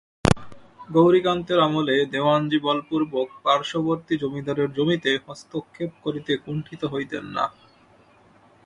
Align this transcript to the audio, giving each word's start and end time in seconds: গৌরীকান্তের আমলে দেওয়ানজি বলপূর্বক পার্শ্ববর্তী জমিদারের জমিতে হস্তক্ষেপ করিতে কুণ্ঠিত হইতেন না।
গৌরীকান্তের 0.89 1.59
আমলে 1.59 1.95
দেওয়ানজি 2.13 2.57
বলপূর্বক 2.67 3.27
পার্শ্ববর্তী 3.45 4.13
জমিদারের 4.21 4.69
জমিতে 4.77 5.11
হস্তক্ষেপ 5.25 5.91
করিতে 6.03 6.33
কুণ্ঠিত 6.43 6.81
হইতেন 6.93 7.25
না। 7.35 7.45